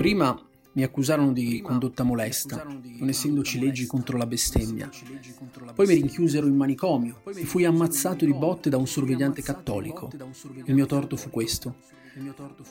[0.00, 0.34] Prima
[0.72, 4.88] mi accusarono di condotta molesta, non essendoci leggi contro la bestemmia.
[5.74, 10.10] Poi mi rinchiusero in manicomio e fui ammazzato di botte da un sorvegliante cattolico.
[10.64, 11.74] Il mio torto fu questo.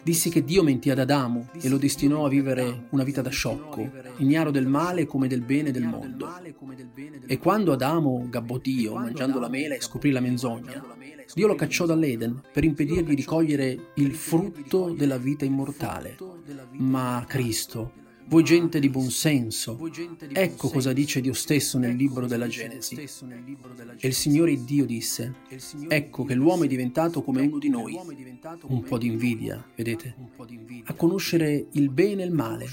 [0.02, 3.88] Dissi che Dio mentì ad Adamo e lo destinò a vivere una vita da sciocco,
[4.18, 6.34] ignaro del male come del bene del mondo.
[7.28, 10.84] E quando Adamo gabbò Dio mangiando la mela e scoprì la menzogna,
[11.32, 16.18] Dio lo cacciò dall'Eden per impedirgli di cogliere il frutto della vita immortale.
[16.78, 17.94] Ma Cristo,
[18.30, 19.80] voi gente di buon senso.
[20.32, 22.96] Ecco cosa dice Dio stesso nel libro della Genesi.
[22.96, 25.34] E il Signore Dio disse,
[25.88, 28.00] ecco che l'uomo è diventato come uno di noi.
[28.68, 30.16] Un po' di invidia, vedete?
[30.84, 32.68] A conoscere il bene e il male,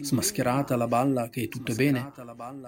[0.00, 2.10] smascherata la balla che tutto è bene.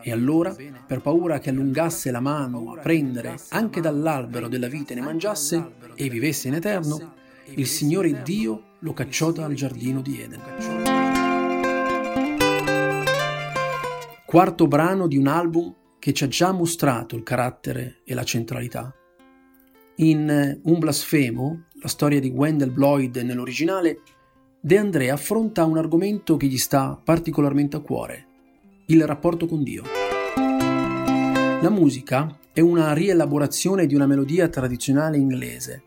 [0.02, 0.54] E allora,
[0.86, 5.72] per paura che allungasse la mano a prendere anche dall'albero della vita e ne mangiasse
[5.94, 7.14] e vivesse in eterno,
[7.54, 10.42] il Signore Dio lo cacciò dal giardino di Eden.
[14.36, 18.94] quarto brano di un album che ci ha già mostrato il carattere e la centralità.
[19.96, 24.02] In Un blasfemo, la storia di Wendell Bloyd nell'originale,
[24.60, 28.26] De André affronta un argomento che gli sta particolarmente a cuore,
[28.86, 29.84] il rapporto con Dio.
[30.34, 35.84] La musica è una rielaborazione di una melodia tradizionale inglese,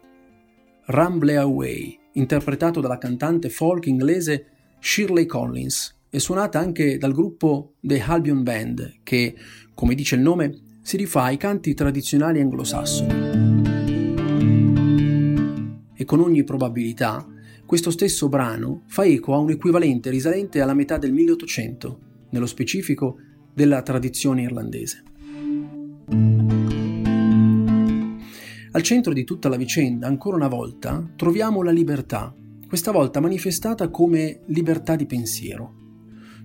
[0.91, 4.45] Rumble Away, interpretato dalla cantante folk inglese
[4.79, 9.35] Shirley Collins, è suonata anche dal gruppo The Albion Band, che,
[9.75, 13.13] come dice il nome, si rifà ai canti tradizionali anglosassoni.
[15.93, 17.23] E con ogni probabilità,
[17.67, 21.99] questo stesso brano fa eco a un equivalente risalente alla metà del 1800,
[22.31, 23.19] nello specifico
[23.53, 25.03] della tradizione irlandese.
[28.79, 32.33] Al centro di tutta la vicenda, ancora una volta, troviamo la libertà,
[32.65, 35.79] questa volta manifestata come libertà di pensiero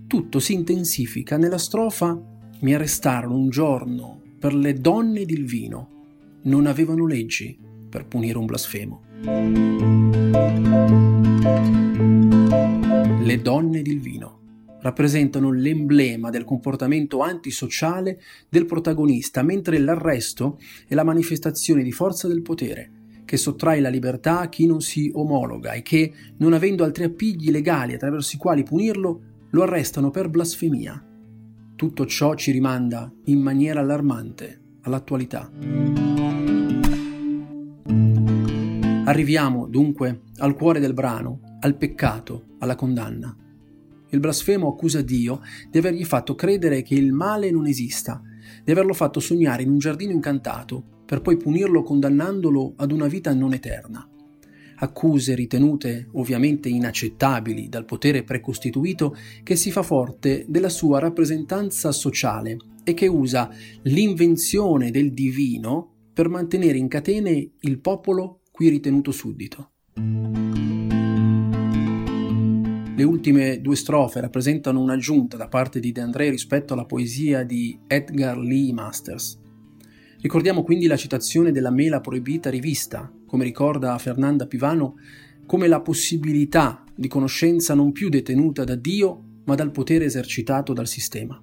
[0.06, 2.20] tutto si intensifica nella strofa
[2.60, 5.88] Mi arrestarono un giorno per le donne del vino.
[6.42, 7.58] Non avevano leggi
[7.88, 9.02] per punire un blasfemo.
[13.22, 14.43] Le donne del vino
[14.84, 22.42] rappresentano l'emblema del comportamento antisociale del protagonista, mentre l'arresto è la manifestazione di forza del
[22.42, 22.90] potere,
[23.24, 27.50] che sottrae la libertà a chi non si omologa e che, non avendo altri appigli
[27.50, 31.02] legali attraverso i quali punirlo, lo arrestano per blasfemia.
[31.74, 35.50] Tutto ciò ci rimanda in maniera allarmante all'attualità.
[39.06, 43.34] Arriviamo dunque al cuore del brano, al peccato, alla condanna.
[44.14, 48.22] Il blasfemo accusa Dio di avergli fatto credere che il male non esista,
[48.62, 53.34] di averlo fatto sognare in un giardino incantato, per poi punirlo condannandolo ad una vita
[53.34, 54.08] non eterna
[54.76, 62.56] accuse ritenute ovviamente inaccettabili dal potere precostituito che si fa forte della sua rappresentanza sociale
[62.82, 63.50] e che usa
[63.82, 69.73] l'invenzione del divino per mantenere in catene il popolo qui ritenuto suddito.
[72.96, 77.76] Le ultime due strofe rappresentano un'aggiunta da parte di De André rispetto alla poesia di
[77.88, 79.36] Edgar Lee Masters.
[80.20, 84.94] Ricordiamo quindi la citazione della mela proibita rivista, come ricorda Fernanda Pivano,
[85.44, 90.86] come la possibilità di conoscenza non più detenuta da Dio, ma dal potere esercitato dal
[90.86, 91.42] sistema.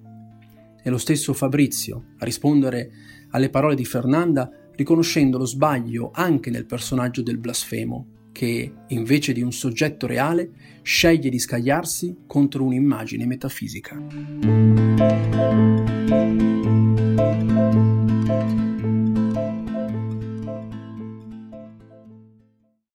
[0.82, 2.90] È lo stesso Fabrizio a rispondere
[3.28, 9.42] alle parole di Fernanda riconoscendo lo sbaglio anche nel personaggio del blasfemo, che invece di
[9.42, 10.50] un soggetto reale
[10.82, 13.96] sceglie di scagliarsi contro un'immagine metafisica.